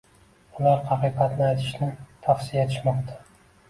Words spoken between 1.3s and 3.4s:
aytishni tavsiya etishmoqda